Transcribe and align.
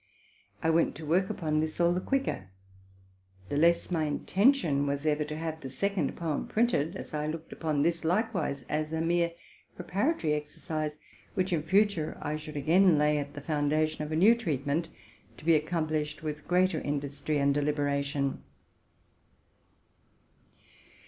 I 0.63 0.71
went 0.71 0.95
to 0.95 1.05
work 1.05 1.29
upon 1.29 1.59
this 1.59 1.79
all 1.79 1.93
the 1.93 2.01
quicker, 2.01 2.49
the 3.49 3.55
less 3.55 3.91
my 3.91 4.05
intention 4.05 4.87
was 4.87 5.05
ever 5.05 5.23
to 5.25 5.37
have 5.37 5.61
the 5.61 5.69
second 5.69 6.15
poem 6.15 6.47
printed; 6.47 6.95
as 6.95 7.13
I 7.13 7.27
looked 7.27 7.53
upon 7.53 7.83
this 7.83 8.03
likewise 8.03 8.63
as 8.67 8.93
a 8.93 8.99
mere 8.99 9.31
preparatory 9.75 10.33
exercise, 10.33 10.97
which 11.35 11.53
in 11.53 11.61
future 11.61 12.17
I 12.19 12.35
should 12.35 12.57
again 12.57 12.97
lay 12.97 13.19
at 13.19 13.35
the 13.35 13.41
foundation 13.41 14.03
of 14.03 14.11
a 14.11 14.15
new 14.15 14.33
treatment, 14.33 14.89
to 15.37 15.45
be 15.45 15.53
accomplished 15.53 16.23
with 16.23 16.47
greater 16.47 16.81
industry 16.81 17.37
and 17.37 17.53
deliberation. 17.53 18.41